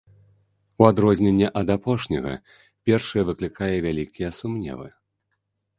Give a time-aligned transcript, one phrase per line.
[0.81, 2.33] У адрозненне ад апошняга,
[2.91, 4.87] першае выклікае вялікія сумневы.